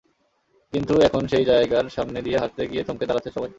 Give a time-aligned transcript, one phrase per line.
[0.73, 3.49] কিন্তু এখন সেই জায়গার সামনে দিয়ে হাঁটতে গিয়ে থমকে দাঁড়াচ্ছেন সবাই।